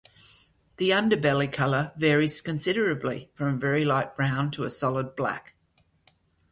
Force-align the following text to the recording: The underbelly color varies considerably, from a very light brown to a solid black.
The 0.77 0.89
underbelly 0.89 1.53
color 1.53 1.91
varies 1.95 2.41
considerably, 2.41 3.29
from 3.35 3.47
a 3.53 3.57
very 3.59 3.85
light 3.85 4.15
brown 4.17 4.49
to 4.49 4.63
a 4.63 4.69
solid 4.71 5.15
black. 5.15 5.53